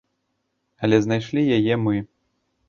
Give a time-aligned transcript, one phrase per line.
[0.87, 1.95] Але знайшлі яе мы.